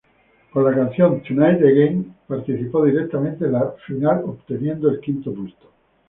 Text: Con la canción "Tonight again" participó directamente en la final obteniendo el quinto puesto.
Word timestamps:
Con 0.51 0.63
la 0.63 0.73
canción 0.73 1.21
"Tonight 1.21 1.61
again" 1.61 2.15
participó 2.27 2.83
directamente 2.85 3.45
en 3.45 3.51
la 3.51 3.71
final 3.85 4.23
obteniendo 4.23 4.89
el 4.89 4.99
quinto 4.99 5.31
puesto. 5.31 5.67